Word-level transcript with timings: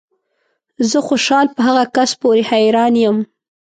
زه 0.89 0.97
خوشحال 1.07 1.45
په 1.55 1.61
هغه 1.67 1.83
کس 1.95 2.11
پورې 2.21 2.41
حیران 2.51 2.93
یم 3.03 3.17